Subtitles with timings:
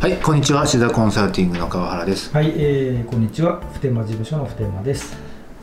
[0.00, 0.64] はい、こんにちは。
[0.64, 2.32] シダコンサルティングの川原です。
[2.32, 3.60] はい、えー、こんにちは。
[3.72, 5.16] 普天間事務所の普天間です。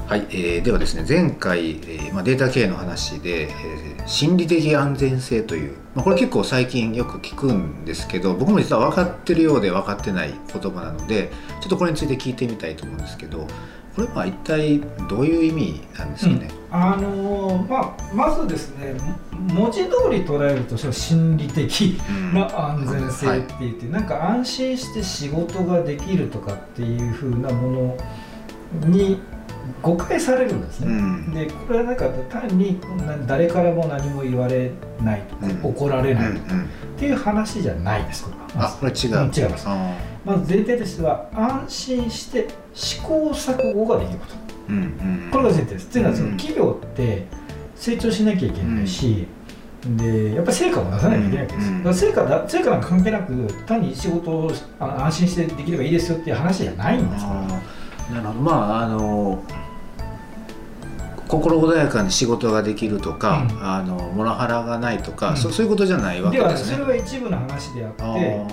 [0.06, 11.32] はい、えーではですね、前回、えーまあ、データ系の話で、えー心理的安全性という、まあ、これ結構最近よく聞くんですけど、僕も実は分かってるようで分かってない言葉なので、
[11.62, 13.48] ちょっとこれについて聞いてみたいと思うんですけど、
[13.96, 16.50] これは一体どういう意味なんですかね？
[16.70, 18.94] あのーまあまずですね、
[19.32, 22.34] 文字通り捉えるとそ心理的うん。
[22.34, 27.96] な安全性って言って、なんか安心して仕事ができるとかっていう風なも
[28.82, 29.22] のに
[29.82, 30.88] 誤解されるんですね。
[30.88, 31.34] うん。
[31.34, 34.72] でこれはなんか単にな誰からも何も言われ
[35.02, 35.62] ないとか、うん。
[35.64, 38.70] 怒られないうんうんっていう話じゃないですこれは。
[38.70, 39.18] あ、これ違う。
[39.18, 39.66] うん違います。
[39.68, 44.34] あまず前提としては安心して試行錯誤ができること。
[44.34, 44.38] ー
[44.70, 45.30] うんうん。
[45.32, 45.88] これが前提です。
[45.88, 47.26] というのはそのうん企業って
[47.76, 49.28] 成長しなきゃいけないし、
[49.98, 51.70] でやっぱり成果を出さなきゃいけないわけです。
[51.70, 57.42] うんだから成果だ成果なんか関係なく単に仕事をあ安心してできればいいですよっていう話じゃないんですから。
[58.16, 58.40] なるほど。
[58.40, 59.44] まああの
[61.28, 63.64] 心穏やかに仕事ができるとか、うん。
[63.64, 65.38] あのモラハラがないとか、うん。
[65.38, 66.78] そそういうことじゃないわけではですね。
[66.78, 68.46] それは一部の話であって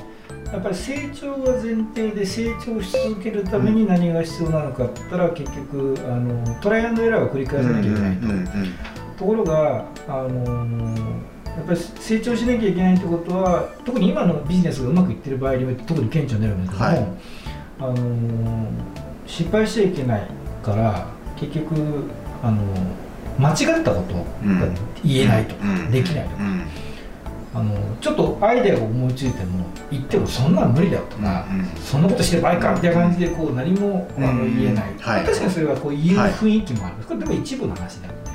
[0.53, 8.27] やっぱり成長が前提で成長し続けるために何が必要なのかって言ったら結局あのトライアンドエラーを繰り返さなきゃいけないと。
[9.19, 17.07] ところが、あのーやっぱり成長しなきゃいけないってことは特に今のビジネスがうまくいってる場合には特に顕著になるんですけども、はい。
[17.79, 18.67] あのー
[19.27, 20.27] 失敗しちゃいけない
[20.63, 21.75] から結局、
[22.43, 22.63] あのー
[23.39, 24.25] 間違ったことが
[25.03, 25.91] 言えないとか、うん。
[25.91, 26.65] できないとか、うん。
[27.55, 31.65] あのちょっとアイデアが思いついても言ってもそんなん無理だよとか、うん。
[31.83, 35.25] そんなことしてる場合かみたいな感じでこう何もあのうん言えない、はい。
[35.25, 38.31] 確かにそれはこう言える雰囲気もある、これでも一部の話なので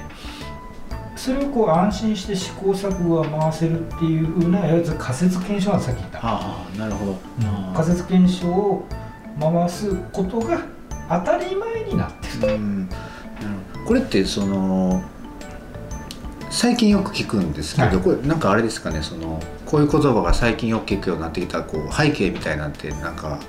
[1.16, 7.18] それをこう安心して試行錯誤が回せるっていうふうなやつ仮説検証なんですさっき言った、ああなるほど。
[7.76, 8.86] 仮説検証を
[9.40, 10.60] 回すことが
[11.10, 12.87] 当たり前になってるうん
[13.88, 15.02] これってその
[16.50, 17.98] 最近よく聞くんですけど、はい。
[18.00, 23.40] これなんかあれですかねそのこういう言葉が最近よく聞くようになってきたこう背景みたいなんてなんか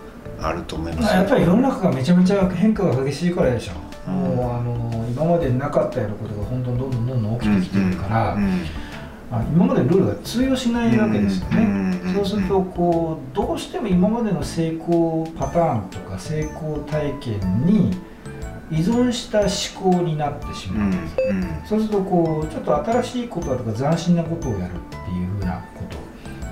[0.40, 1.12] あると思います？
[1.12, 3.72] やっぱり世の中がめちゃめちゃ変化が激しいからでしょ、
[4.06, 4.14] うん。
[4.14, 8.62] もうあの今までなかったようなことが本当にどんどんどんどん起きてきてるから、うんうん。
[9.32, 11.62] あ今までのルールが通用しないわけですよね、
[12.04, 12.14] うん。
[12.14, 17.96] そうするとこうどうしても今までの成功パターンとか成功体験に
[18.70, 21.00] 依存した思考になってしうんまう、
[21.66, 25.84] そうするとこうちょっと新しいことだとか斬新なことをやるっていうふうなこ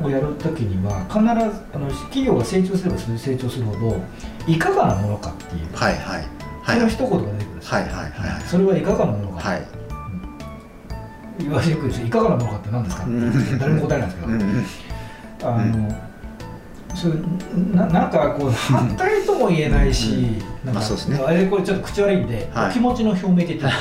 [0.01, 1.27] とをやるときには必ず
[1.75, 4.01] あの企業が成長すれば成長するほど
[4.47, 6.23] いかがなものかっていう、はいはい。
[6.65, 6.77] そはい。
[6.77, 7.75] れが一言が出てくるんですよ。
[7.75, 9.63] はいはいはいそれはいかがなものか、はい。
[11.39, 13.59] 言われにくいですよいかがなものかって何ですか、うん。
[13.59, 14.41] 誰も答えないんですけど、うん。
[14.41, 14.65] うん。
[15.43, 15.89] あの、
[16.97, 17.15] そう
[17.75, 21.19] ななんかこう反対とも言えないし、なんかまあそうですね。
[21.19, 22.71] あれこれちょっと口悪いんで、はい。
[22.71, 23.75] お気持ちの表明って言っ はい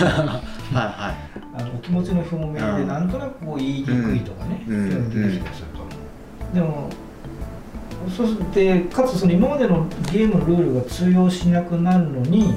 [0.74, 1.14] は
[1.58, 2.88] あのお気持ちの表明でうん。
[2.88, 4.92] なんとなくこう言いにくいとかね、うん。
[4.92, 5.68] そういうの出てきたりする
[6.52, 6.90] と、でも
[8.18, 12.56] そうすってかつその今までのゲームのルールが通用しなくなるのに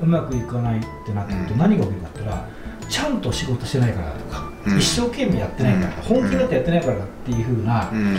[0.00, 1.58] うまくいかないってなってくるとうん。
[1.58, 2.48] 何が起きるかって言ったら
[2.88, 4.78] ちゃんと仕事してないからだとか、うん。
[4.78, 6.02] 一生懸命やってないから、うん。
[6.20, 8.16] 本気になってやってないからだっていうふうな、いうん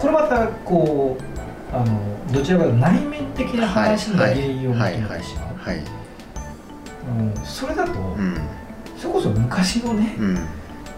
[0.00, 8.36] これまたこうあのどちらかというと内面的な話の原因を求めてしまう、はいうんそれだと、うん。
[8.96, 10.38] それこそ昔のねうん。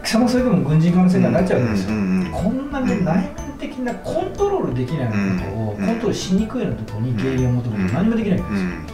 [0.02, 8.86] 草間それでも軍人化の世界になっちゃうわけですよ、うんうんうんこんなね、うん内面的なコントロールできないことを、うんコントロールしにくいようなところに原因を求めると何もできないわけうですよ、ん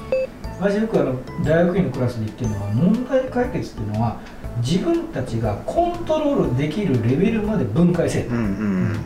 [0.61, 4.21] 私よくあの大学院のクラスで言ってるのは問題解決っていうのは
[4.61, 8.97] 自分たちがコントロールできるレベルまで分解せる、うんうん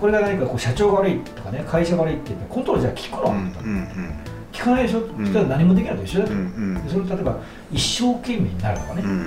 [0.00, 3.88] これが何かこう社長が悪いとかね会社が悪いって言ってコントロールじゃあ聞くの、うんうん
[4.52, 6.84] 聞かないでしょ、そしたら何もできないと一緒だと、うんうん。
[6.84, 7.38] でそれ例えば
[7.72, 9.24] 一生懸命になるとかね、うん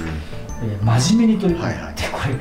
[0.64, 1.76] えー真面目に取り組む。
[1.76, 1.94] はいはい。
[1.94, 2.36] ってこれ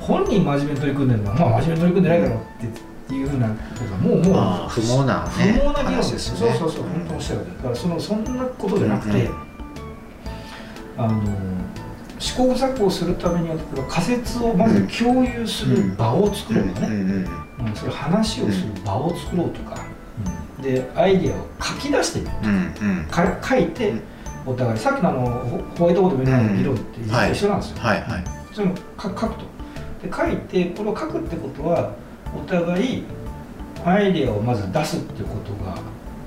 [0.00, 2.42] 本人真面目に取り組んでるのはまあ真面目に取り組んでないだろうっ
[3.06, 6.58] ていうふうなことがもうもう不毛な不ね毛な議論話ですよよね。
[6.58, 7.44] そうそうそう、本当おっしゃる。
[7.58, 9.34] だからそのそんなことじゃなくて、うんうん。
[10.96, 11.22] あの
[12.20, 13.56] 試行錯誤するためには
[13.88, 17.04] 仮説をまず共有する場を作ろうとかね、うんう
[17.64, 17.74] んうん。
[17.74, 19.82] それ話をする場を作ろうとか、
[20.62, 23.04] でアイデアを書き出してみるうんうん。
[23.06, 24.02] か書いてうん。
[24.46, 28.00] お互いさっきのあのホホワイトボードみたいな議論って一緒なんですよ、はい。
[28.02, 28.24] はい。
[28.54, 29.34] それも書書くと。
[30.02, 31.92] で書いてこれを書くってことは
[32.34, 33.04] お互い
[33.84, 35.76] アイデアをまず出すってことが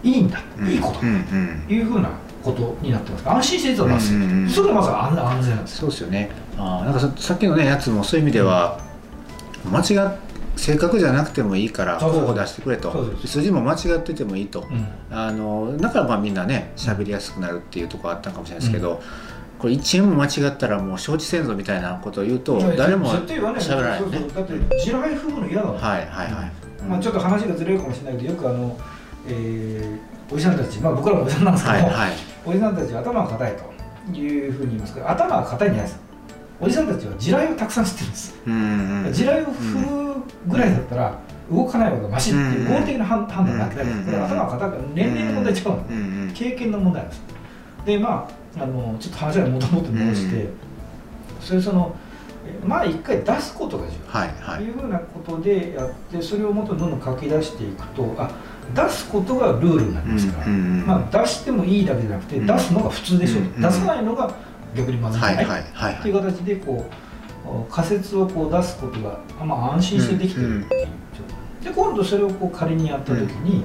[0.04, 1.00] いいんだ、いいこと。
[1.02, 1.64] うんうん。
[1.68, 2.10] というふうな
[2.44, 3.30] ことになってます。
[3.30, 4.50] 安心して実は出す、うんうんうん。
[4.50, 5.80] それがまず安安全なんですよ。
[5.80, 6.32] そうですよね。
[6.58, 8.80] ああなんかささっきのねやつもそういう意味では
[9.72, 10.12] 間違っ
[10.56, 12.92] 正確じゃなくてもいいから候補出してくれと。
[12.92, 14.62] そうです数字も間違っててもいいと。
[14.62, 14.88] うん。
[15.10, 19.02] あのだからまあみんなね喋りやすくなるっていうところあったかもしれないですけど、
[19.60, 23.42] これ1円も間違ったらもう承知せんぞみたいなことを言うと誰も喋
[23.82, 24.20] らないよね。
[24.20, 24.32] そうそう。
[24.34, 26.52] だって地雷踏むの嫌だもんはいはいはい、
[26.88, 28.78] まあ、ちょっと話がずれるかもしれないけどよくあの、
[29.28, 32.12] えーおじさんたち、まあ、僕らもおじさんなんですけど、はいはい。
[32.46, 33.56] おじさんたちは頭が硬い
[34.12, 36.02] というふうに言いますけど頭が硬いんじゃないです。
[36.60, 38.34] おじさんたちは地雷をたくさん知ってるんです、
[39.22, 41.20] 地雷を踏むぐらいだったら
[41.52, 47.22] 動かない方がマシっていううん合理的な判判断になってないうんこれ頭が硬いから年齢の問題違うの、経験の問題なんです。
[47.86, 50.50] でまああのちょっと話はもともと戻して、うん
[51.42, 51.94] それその
[52.48, 54.20] えまあ一回出すことが重要。
[54.20, 54.58] はいはい。
[54.60, 58.30] というふうなことでやってそれをもっとどんどん書き出していくとあ
[58.76, 62.48] 出すことがルールになりますから、まあ、出してもいいだけじゃなくて、うん。
[62.48, 64.34] 出すのが普通でしょう、出さないのが
[64.76, 65.94] 逆にまずいんじゃない？
[66.00, 70.88] っていう形でこう仮説をこう出すことが、あまあ、安心してできてるっていう状
[71.64, 73.64] 態、で今度それをこう仮にやった時に、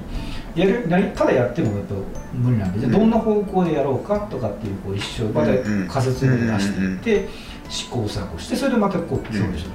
[0.55, 1.95] やるただやってもやっぱ
[2.33, 5.47] 無理なんでじゃあどんな方向でやろうかとかっていうこう一生また
[5.91, 7.29] 仮説を出していって
[7.69, 9.71] 試行錯誤してそれでまたこう表示する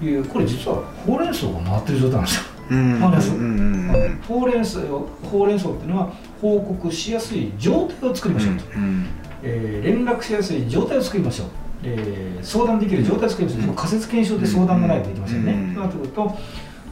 [0.00, 0.24] という。
[0.24, 2.44] これ実はほうれん草が回ってる状態なんですよ。
[2.70, 3.87] うん うん
[4.28, 9.06] ほうれん草ほうれん草っていうのは報告しやすい状態を作りましょうと、うん
[9.42, 11.48] えー連絡しやすい状態を作りましょう、
[11.84, 16.38] えー相談できる状態を作りましょう、うん仮説検証で相談がないといけませんね、うんそうなってくると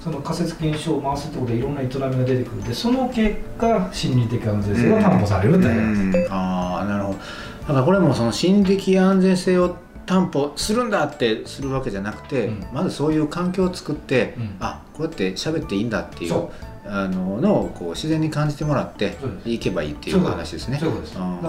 [0.00, 2.56] その仮説検証を回すってことでいろんな営みが出てくる。
[2.58, 6.26] んでその結果心理的安全性が担保されるってうん。
[6.30, 7.18] ああなるほど。
[7.18, 7.24] だ
[7.66, 9.74] からこれもその心理的安全性を
[10.06, 12.66] 担保するんだってするわけじゃなくて、うん。
[12.72, 14.56] まずそういう環境を作って、うん。
[14.60, 16.48] あこうやって喋っていいんだっていう
[16.86, 20.80] あののをこう自然に感じてもらっていけばいいっていう話ですね。
[20.80, 20.94] だか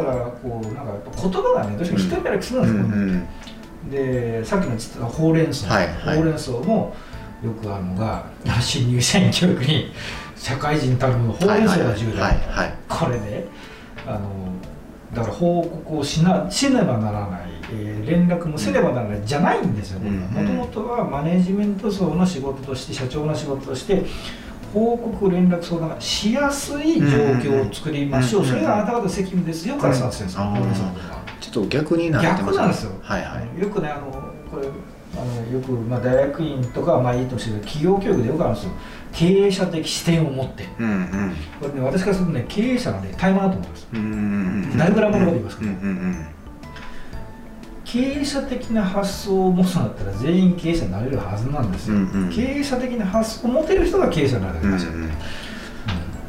[0.03, 2.91] らこうなんかやっぱ言葉がねどうしても人にやらするんですよ、うん。
[2.91, 3.27] うん
[3.91, 6.17] でさっきの言ってたほうれん草、はいはい。
[6.17, 6.95] ほうれん草も
[7.43, 8.25] よくあるのが
[8.59, 9.91] 新入社員教育に
[10.35, 12.15] 社会人たるものほうれん草が重要。
[12.17, 12.33] だ、
[12.89, 13.45] これね
[14.05, 14.29] あの
[15.13, 17.41] だから報告をしなしねばならない、
[17.71, 24.03] えー連絡もせねばならない、じゃないんですようんもともとはマネジメント層の仕事として社長の仕事として
[24.73, 30.49] 報告連絡相談がしやすい状況を作りましょう、うんそれがあなた方の責務ですよからスタートしてるんですよ、うん。
[30.49, 30.73] ほうれん。
[30.73, 32.91] 草のことはちょっと逆になってます逆なんですよ。
[33.01, 33.61] はいはい。
[33.61, 34.11] よくねあの
[34.51, 34.67] これ
[35.15, 38.71] あのよく、まあ、大学院とかはまあいいとしてる企業教育でよくあるんですよ。
[39.13, 40.65] 経営者的視点を持って。
[40.79, 41.35] うんうん。
[41.61, 44.11] これね私からするとね経営者がね怠慢だと思いますうんうん
[44.71, 46.25] うんだいぶラブラブで言いますけどうんうん
[47.87, 52.29] 経営者的な発想を持つんだったら全員経営者になれるはずなんですよ、うんうん。
[52.29, 55.09] 経営者的な発想を持てる人が経営者になるだけですよ、うん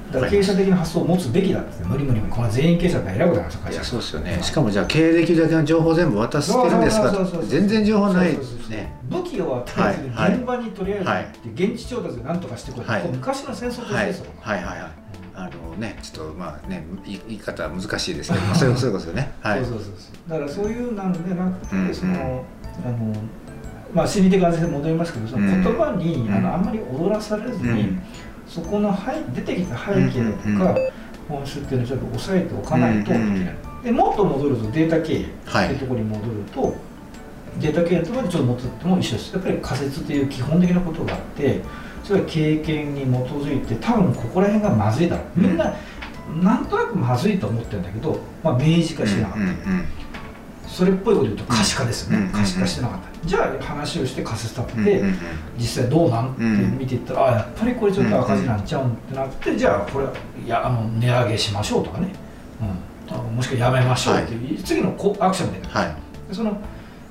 [0.08, 7.12] だから経営者的な発想を持つべきだって無理無理無理この全員経営者って選ぶじゃないですか会社いやそうですよねしかもじゃあ経歴だけの情報全部渡してるんですか
[7.46, 15.07] 全然情報ないそうそうそうそうね武器を与えずにはい現場にとりあえずはい行って現地調達で何とかしてこい、はい昔の戦争としてはいですよ、はいはいはい
[15.38, 19.32] あのねちょっとまあね言い方は難しいですけど まあそういうことですよね。
[19.40, 19.64] はい。
[19.64, 19.88] そうそうそ
[20.26, 22.44] うだからそういうなんでなくて、うんその
[22.84, 23.14] あの
[23.94, 26.34] まあ心理的安全性に戻りますけどその言葉に、うん。
[26.34, 28.02] あのあんまり踊らされずに、うん。
[28.48, 30.80] そこの背出てきた背景だとか、
[31.28, 33.12] 本質っていうのをちょっと抑えておかないと
[33.84, 35.66] でもっと戻るとデータ経営はい。
[35.66, 36.74] っていうところに戻ると、
[37.60, 39.32] データ経営のところにちょっと戻っても一緒です。
[39.34, 41.62] やっぱり仮説という基本的なことがあって
[42.04, 45.40] それは経験に基づいて多分ここら辺がまずいだろう。
[45.40, 45.74] みんな、
[46.42, 49.42] なんとなくまずいと思ってるんだけど、まあ、明示化してなかっ
[50.64, 55.04] た、それっぽいこと言うと可視化ですよね、うん可視化してなかった、じゃあ話をして仮説立てて、
[55.58, 60.06] 実際どうなんってうん見ていったら、あやっぱりこれちょっと赤字なんちゃうんってなって、じゃあこれ
[60.44, 62.12] いやあの値上げしましょうとかね、
[63.10, 65.96] うん、もしくはやめましょうっていう、次のこアクションではい。
[66.28, 66.60] でその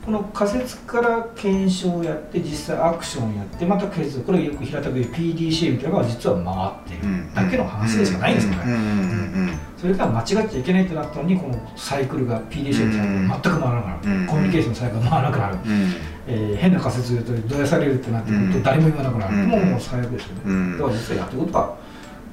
[0.08, 15.94] この仮説から検証をやって実際アクションをやってまた仮説これよく平たく言う PDCA みたいなのが実は回っているだけの話でしかないんですよね、それが間違っちゃいけないってなったのにこのサイクルが PDCA のサイクルが全く回らなくなる、うんコミュニケーションのサイクルが回らなくなる、うん。
[16.28, 18.54] えー変な仮説を言うとどやされるってなってくるうん。
[18.54, 20.78] と誰も言わなくなる、うんもうもう最悪ですよね、うん。
[20.78, 21.78] だから実はやってることは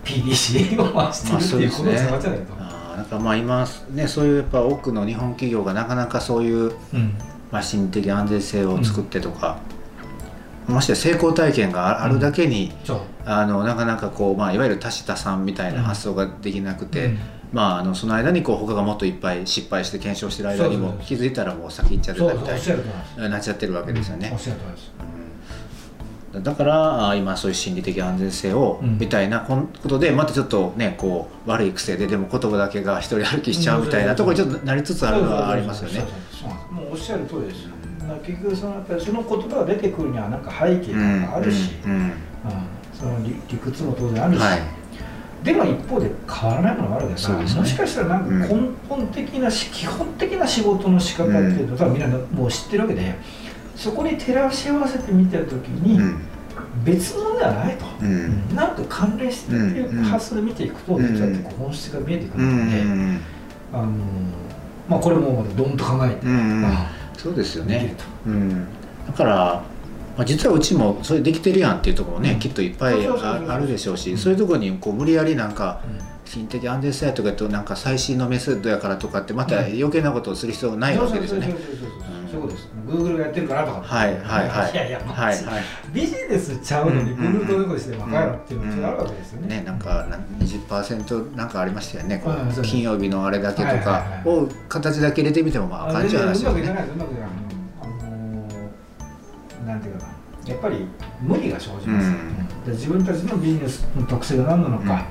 [0.04, 7.19] PDCA を回してるっていうことにつながっちゃないと、あーなんかまあ今ねそういうやっぱ多くの日本企業がなかなかそういう、うん
[7.54, 9.61] まあ、心理的安全性を作ってとか、
[10.66, 13.00] ましてや成功体験がああるだけに、そう。
[13.25, 17.18] あのなかなかこう、まあ、いわゆる多子多産みたいな発想ができなくて、うん。
[17.52, 24.37] まあ、あのその間にこう他がもっといっぱい失敗して検証してる間にも気づいたらもう先行っちゃってたみたいになっちゃってるわけですよね
[26.41, 28.99] だからあ今そういう心理的安全性を、うん。
[28.99, 36.05] みたいなことでまたちょっとねこう悪い癖ででも言葉だけが一人歩きしちゃうみたいなところにちょっとなりつつあるのはありますよね。
[36.71, 37.69] もうおっしゃる通りです。
[38.26, 42.12] 結局そのやっぱりその言葉が出てくるにはなんか背景があるし、うんうんうん。
[42.93, 44.61] その理理屈も当然あるし、はい。
[45.43, 47.55] でも一方で変わらないものがあるわけだから、ね。
[47.55, 53.14] もしかしたらなんか根本的なし、基本的な仕事の仕方っていうの分みんなもう知ってるわけで
[53.76, 56.21] そこに照らし合わせてみた時にうん。
[56.85, 58.54] 別物ではないと、うん。
[58.54, 61.07] なんと関連してるっていう発想で見ていくと、うん。
[61.07, 63.21] 実は結構本質が見えてくうるので、ん。
[63.73, 63.93] あの
[64.88, 66.62] まあ、これもまたどんと考えて、うん。
[66.62, 67.78] まあそうですよね。
[67.78, 68.04] できると。
[68.26, 68.66] うん。
[69.07, 69.64] だから
[70.16, 72.38] まあ、実はうちもそれできてるやんっていうところもね、うん。
[72.38, 74.19] きっといっぱいああるでしょうし、うん。
[74.19, 76.14] そういうところにこう無理やりなんかうん。
[76.25, 81.54] 心的安全性とかとなんか最新のメソッドやからとかってまた余計なことをする必要がないわけですよね。
[82.44, 82.68] ことです。
[82.86, 83.80] グーグルがやってるかなとか。
[83.82, 89.48] はいはいはいいやいや、はいはいビジネスちゃうのにうんグーグルということしてバカやろっていうのがあるわけですよね。
[89.48, 96.60] ね、なんかな20%なんかありましたよね、こうんそうう金曜日のあれだけとかはいを形だけ入れてみてもまああかんじゃないですよね。
[96.60, 97.30] うまくいかないですうまくいかない。
[97.82, 100.14] あのーなんていうかな。
[100.46, 100.86] やっぱり
[101.22, 105.06] 無理が生じます、うんで自分たちのビジネスの特性が何なのか、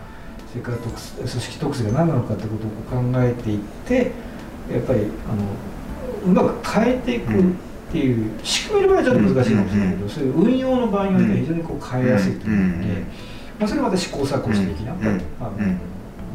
[0.51, 4.11] それから特組織特性が何なのかってことを考えていって
[4.71, 5.43] やっぱりあの
[6.25, 7.43] うまく変えていくっ
[7.91, 13.07] ていう、仕組みの場合はちょっと難しいかもしれないけど、そういう運用の場合には非常にこう変えやすいと思うので、うん。
[13.59, 15.19] まあ、それはまた試行錯誤していきながら、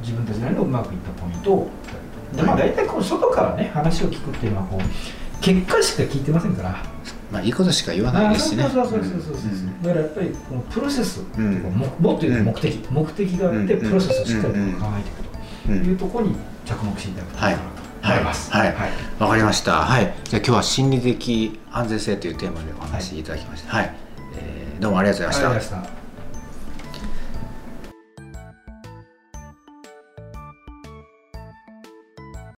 [0.02, 1.70] 自分たちなりのうまくいったポイントを
[2.34, 6.82] で、まあ、大体こう外からね話を聞くっていうのはこう結果しか聞いてませんから。
[7.30, 8.64] まあいいことしか言わないですしね。
[8.64, 9.34] あそうそうそうそうそう
[9.82, 17.77] だからやっぱりこのプロセスうももっと言うと目的、目的があってうんプロセスをしっかりと考えていくとうんいうところに着目していただくといい
[18.12, 18.50] 思います。
[18.50, 19.84] はいはいわかりました。
[19.84, 20.12] はい。
[20.24, 23.76] じゃあ今日は心理的安全性というテーマでお話しいただきました。
[23.76, 23.94] はい。
[24.36, 25.50] えーどうもありがとうございました。
[25.50, 25.97] ありがとうございました。